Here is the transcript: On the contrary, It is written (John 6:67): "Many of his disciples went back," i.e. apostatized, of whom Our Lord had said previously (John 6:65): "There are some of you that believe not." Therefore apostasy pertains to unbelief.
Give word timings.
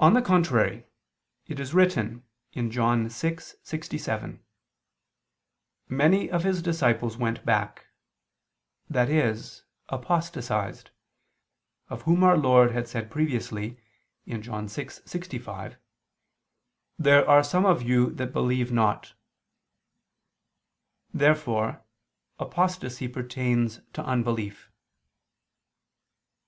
On 0.00 0.12
the 0.14 0.20
contrary, 0.20 0.86
It 1.46 1.60
is 1.60 1.72
written 1.72 2.24
(John 2.52 3.06
6:67): 3.06 4.40
"Many 5.88 6.28
of 6.28 6.42
his 6.42 6.60
disciples 6.60 7.16
went 7.16 7.44
back," 7.46 7.86
i.e. 8.92 9.34
apostatized, 9.88 10.90
of 11.88 12.02
whom 12.02 12.24
Our 12.24 12.36
Lord 12.36 12.72
had 12.72 12.88
said 12.88 13.08
previously 13.08 13.78
(John 14.26 14.66
6:65): 14.66 15.76
"There 16.98 17.28
are 17.28 17.44
some 17.44 17.64
of 17.64 17.82
you 17.82 18.10
that 18.14 18.32
believe 18.32 18.72
not." 18.72 19.14
Therefore 21.12 21.84
apostasy 22.40 23.06
pertains 23.06 23.80
to 23.92 24.04
unbelief. 24.04 24.72